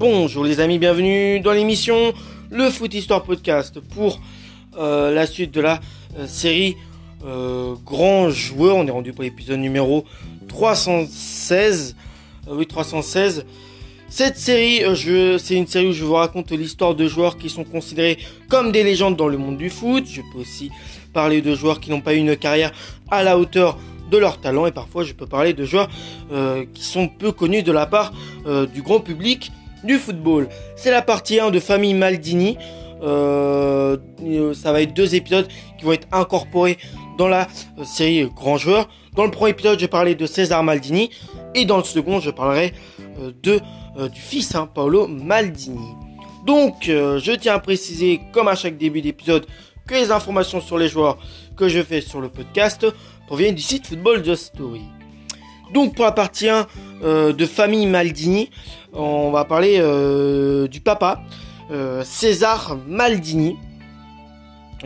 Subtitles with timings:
[0.00, 2.14] Bonjour les amis, bienvenue dans l'émission
[2.50, 4.18] Le Foot Histoire Podcast pour
[4.78, 5.78] euh, la suite de la
[6.18, 6.78] euh, série
[7.26, 8.76] euh, Grand Joueur.
[8.76, 10.06] On est rendu pour l'épisode numéro
[10.48, 11.96] 316.
[12.48, 13.44] oui, 316.
[14.08, 14.80] Cette série,
[15.38, 18.16] c'est une série où je vous raconte l'histoire de joueurs qui sont considérés
[18.48, 20.04] comme des légendes dans le monde du foot.
[20.10, 20.70] Je peux aussi
[21.12, 22.72] parler de joueurs qui n'ont pas eu une carrière
[23.10, 23.76] à la hauteur
[24.10, 25.90] de leur talent et parfois je peux parler de joueurs
[26.74, 28.12] qui sont peu connus de la part
[28.74, 29.52] du grand public
[29.84, 30.48] du football.
[30.76, 32.56] C'est la partie 1 de Famille Maldini.
[33.02, 33.96] Euh,
[34.54, 36.78] ça va être deux épisodes qui vont être incorporés
[37.16, 38.88] dans la euh, série Grand Joueur.
[39.16, 41.10] Dans le premier épisode, je parlais de César Maldini
[41.54, 42.72] et dans le second, je parlerai
[43.18, 43.60] euh, de
[44.14, 45.94] du fils hein, Paolo Maldini.
[46.46, 49.44] Donc, je tiens à préciser, comme à chaque début d'épisode,
[49.86, 51.18] que les informations sur les joueurs
[51.54, 52.86] que je fais sur le podcast
[53.26, 54.99] proviennent du site Football The Story.
[55.72, 56.66] Donc, pour la partie 1
[57.02, 58.50] de Famille Maldini,
[58.92, 61.20] on va parler euh, du papa,
[61.70, 63.56] euh, César Maldini.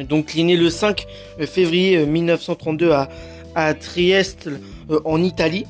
[0.08, 1.06] Donc il est né le 5
[1.46, 3.08] février 1932 à,
[3.54, 4.50] à Trieste
[4.90, 5.64] euh, en Italie.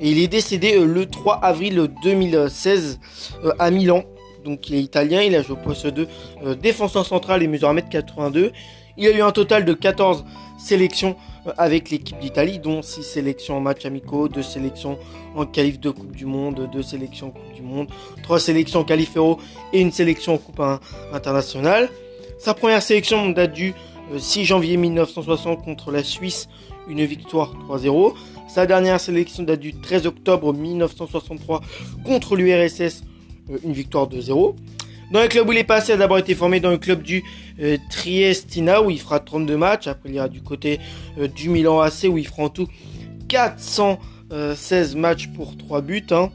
[0.00, 3.00] Et il est décédé le 3 avril 2016
[3.58, 4.04] à Milan.
[4.44, 6.08] Donc il est italien, il a joué au poste de
[6.60, 8.50] défenseur central et mesure 1m82.
[8.96, 10.24] Il a eu un total de 14
[10.58, 11.16] sélections
[11.58, 14.98] avec l'équipe d'Italie, dont 6 sélections en match amicaux, 2 sélections
[15.34, 17.88] en qualif de Coupe du Monde, 2 sélections en Coupe du Monde,
[18.22, 19.38] 3 sélections en qualif Euro
[19.72, 20.62] et une sélection en Coupe
[21.12, 21.90] internationale.
[22.38, 23.74] Sa première sélection date du
[24.16, 26.48] 6 euh, janvier 1960 contre la Suisse,
[26.88, 28.14] une victoire 3-0.
[28.48, 31.62] Sa dernière sélection date du 13 octobre 1963
[32.04, 33.02] contre l'URSS,
[33.50, 34.54] euh, une victoire 2-0.
[35.10, 37.02] Dans le club où il est passé, il a d'abord été formé dans le club
[37.02, 37.22] du
[37.60, 39.86] euh, Triestina où il fera 32 matchs.
[39.86, 40.80] Après, il ira du côté
[41.18, 42.68] euh, du Milan AC où il fera en tout
[43.28, 46.06] 416 matchs pour 3 buts.
[46.10, 46.30] Hein.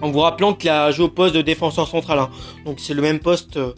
[0.00, 2.18] En vous rappelant qu'il a joué au poste de défenseur central.
[2.18, 2.30] Hein.
[2.64, 3.72] Donc c'est le même poste euh,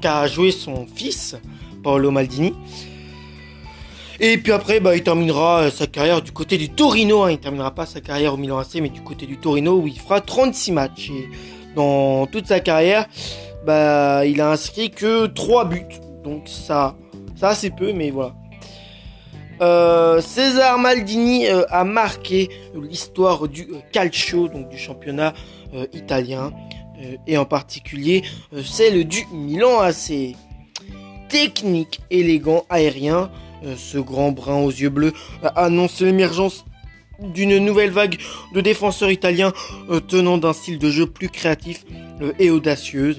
[0.00, 1.36] qu'a joué son fils,
[1.82, 2.54] Paolo Maldini.
[4.18, 7.24] Et puis après, bah, il terminera sa carrière du côté du Torino.
[7.24, 7.32] Hein.
[7.32, 9.98] Il terminera pas sa carrière au Milan AC, mais du côté du Torino où il
[9.98, 11.12] fera 36 matchs.
[11.76, 13.06] Dans toute sa carrière,
[13.64, 16.00] bah, il a inscrit que 3 buts.
[16.24, 16.96] Donc ça,
[17.36, 18.34] ça c'est peu, mais voilà.
[19.60, 25.32] Euh, César Maldini euh, a marqué l'histoire du euh, calcio, donc du championnat
[25.92, 26.52] italien,
[27.26, 28.22] et en particulier
[28.64, 30.34] celle du Milan AC.
[31.28, 33.30] Technique, élégant, aérien,
[33.76, 35.12] ce grand brun aux yeux bleus
[35.54, 36.64] annonce l'émergence
[37.20, 38.16] d'une nouvelle vague
[38.54, 39.52] de défenseurs italiens
[40.08, 41.84] tenant d'un style de jeu plus créatif
[42.38, 43.16] et audacieux.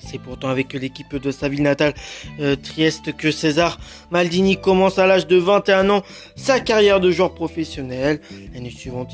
[0.00, 1.94] C'est pourtant avec l'équipe de sa ville natale,
[2.40, 3.78] euh, Trieste, que César
[4.10, 6.02] Maldini commence à l'âge de 21 ans
[6.36, 8.20] sa carrière de joueur professionnel.
[8.54, 9.12] L'année suivante,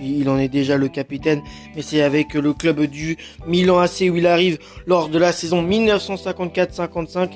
[0.00, 1.42] il, en est déjà le capitaine,
[1.74, 5.66] mais c'est avec le club du Milan AC où il arrive lors de la saison
[5.68, 7.30] 1954-55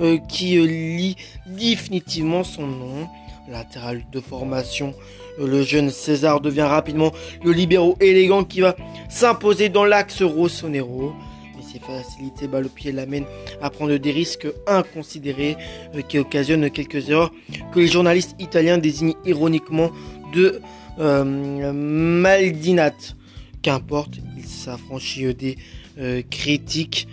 [0.00, 1.16] euh, qui euh, lit
[1.46, 3.08] définitivement son nom.
[3.48, 4.94] Latéral de formation,
[5.38, 7.12] le jeune César devient rapidement
[7.44, 8.76] le libéraux élégant qui va
[9.08, 11.12] s'imposer dans l'axe Rossonero
[11.72, 13.24] ces facilités balle au pied l'amènent
[13.60, 15.56] à prendre des risques inconsidérés
[15.94, 17.32] euh, qui occasionnent quelques erreurs
[17.72, 19.90] que les journalistes italiens désignent ironiquement
[20.34, 20.60] de
[20.98, 22.92] euh, Maldinat.
[23.62, 25.56] Qu'importe, il s'affranchit des
[25.98, 27.06] euh, critiques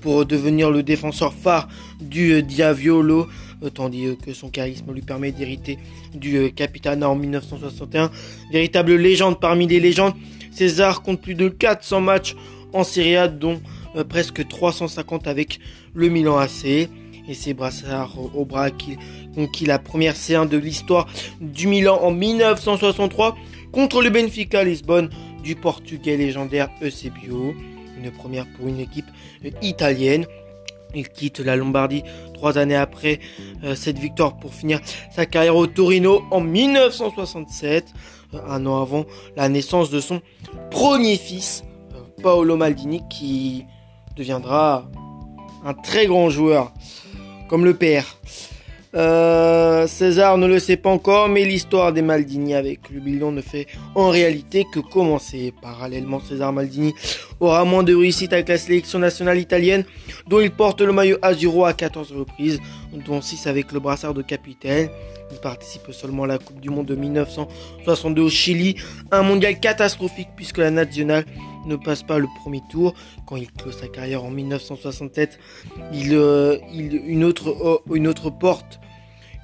[0.00, 1.68] pour devenir le défenseur phare
[2.00, 3.26] du Diaviolo,
[3.70, 5.78] tandis que son charisme lui permet d'hériter
[6.14, 8.10] du Capitana en 1961.
[8.52, 10.14] Véritable légende parmi les légendes,
[10.52, 12.36] César compte plus de 400 matchs
[12.72, 13.60] en Serie A, dont
[13.96, 15.60] euh, presque 350 avec
[15.94, 16.88] le Milan AC
[17.28, 18.96] et ses brassards au bras qui
[19.34, 21.06] conquit la première C1 de l'histoire
[21.40, 23.36] du Milan en 1963
[23.70, 25.10] contre le Benfica Lisbonne
[25.42, 27.54] du portugais légendaire Eusebio.
[28.02, 29.06] Une première pour une équipe
[29.62, 30.26] italienne.
[30.94, 32.02] Il quitte la Lombardie
[32.34, 33.20] trois années après
[33.64, 34.80] euh, cette victoire pour finir
[35.10, 37.86] sa carrière au Torino en 1967,
[38.34, 39.04] euh, un an avant
[39.36, 40.20] la naissance de son
[40.70, 41.64] premier fils,
[42.22, 43.64] Paolo Maldini, qui
[44.16, 44.88] deviendra
[45.64, 46.72] un très grand joueur,
[47.48, 48.18] comme le père.
[48.94, 53.40] Euh, César ne le sait pas encore, mais l'histoire des Maldini avec le bilan ne
[53.40, 55.54] fait en réalité que commencer.
[55.62, 56.94] Parallèlement, César Maldini
[57.40, 59.84] aura moins de réussite avec la sélection nationale italienne,
[60.26, 62.60] dont il porte le maillot Azuro à 14 reprises,
[63.06, 64.88] dont 6 avec le brassard de capitaine.
[65.32, 68.76] Il participe seulement à la Coupe du Monde de 1962 au Chili,
[69.10, 71.24] un mondial catastrophique puisque la nationale
[71.66, 72.94] ne passe pas le premier tour.
[73.26, 75.38] Quand il clôt sa carrière en 1967,
[75.94, 78.78] il, euh, une, autre, oh, une autre porte,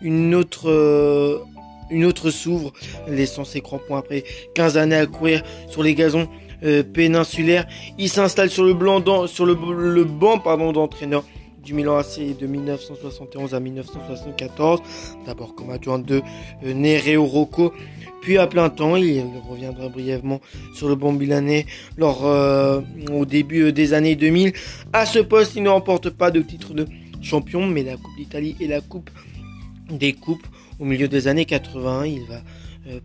[0.02, 1.38] une autre, euh,
[1.90, 2.72] une autre s'ouvre,
[3.08, 4.24] laissant ses crampons après
[4.54, 6.28] 15 années à courir sur les gazons
[6.92, 7.68] péninsulaire.
[7.98, 9.54] Il s'installe sur le, blanc sur le
[10.04, 11.24] banc d'entraîneur
[11.68, 14.80] du Milan AC de 1971 à 1974,
[15.26, 16.22] d'abord comme adjoint de
[16.64, 17.74] euh, Nereo Rocco,
[18.22, 20.40] puis à plein temps, il reviendra brièvement
[20.72, 21.66] sur le bon milanais
[21.98, 22.80] lors, euh,
[23.12, 24.54] au début euh, des années 2000.
[24.94, 26.86] À ce poste, il ne remporte pas de titre de
[27.20, 29.10] champion, mais la Coupe d'Italie et la Coupe
[29.90, 30.46] des Coupes
[30.80, 32.06] au milieu des années 80.
[32.06, 32.40] Il va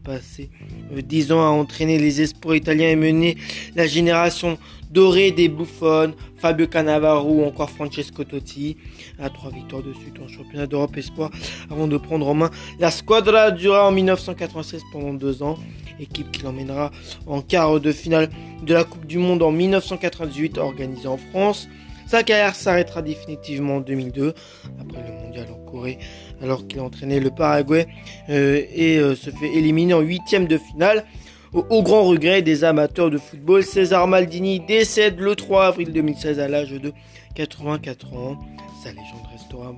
[0.05, 0.49] passer
[0.95, 3.35] 10 ans à entraîner les espoirs italiens et mener
[3.75, 4.57] la génération
[4.93, 8.77] doré des Buffon, Fabio Cannavaro ou encore Francesco Totti.
[9.19, 11.31] À trois victoires de suite en championnat d'Europe Espoir
[11.69, 15.57] avant de prendre en main la Squadra Dura en 1996 pendant deux ans.
[15.99, 16.91] Équipe qui l'emmènera
[17.27, 18.29] en quart de finale
[18.65, 21.67] de la Coupe du Monde en 1998 organisée en France.
[22.07, 24.33] Sa carrière s'arrêtera définitivement en 2002
[24.79, 25.97] après le mondial en Corée
[26.41, 27.87] alors qu'il a entraîné le Paraguay
[28.29, 31.05] euh, et euh, se fait éliminer en huitième de finale.
[31.53, 36.47] Au, grand regret des amateurs de football, César Maldini décède le 3 avril 2016 à
[36.47, 36.91] l'âge de
[37.35, 38.39] 84 ans.
[38.83, 39.71] Sa légende restera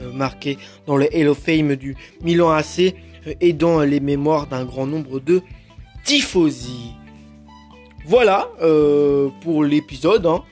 [0.00, 0.56] euh, marquée
[0.86, 2.94] dans le Hall of Fame du Milan AC
[3.26, 5.42] euh, et dans les mémoires d'un grand nombre de
[6.04, 6.92] tifosi.
[8.06, 10.24] Voilà euh, pour l'épisode.
[10.24, 10.42] Hein.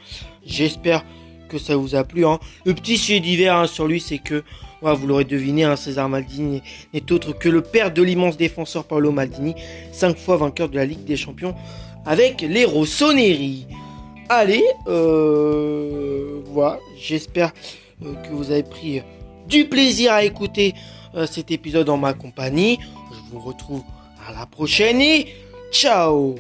[0.45, 1.03] J'espère
[1.49, 2.27] que ça vous a plu.
[2.27, 2.39] Hein.
[2.65, 4.45] Le petit sujet d'hiver hein, sur lui, c'est que
[4.81, 6.63] vous l'aurez deviné, hein, César Maldini
[6.95, 9.55] n'est autre que le père de l'immense défenseur Paolo Maldini,
[9.93, 11.55] cinq fois vainqueur de la Ligue des Champions
[12.07, 13.67] avec les Rossoneri.
[14.29, 17.53] Allez, euh, voilà, j'espère
[18.05, 19.03] euh, que vous avez pris
[19.49, 20.75] du plaisir à écouter
[21.15, 22.79] euh, cet épisode en ma compagnie.
[23.11, 23.83] Je vous retrouve
[24.29, 25.29] à la prochaine et
[25.73, 26.37] ciao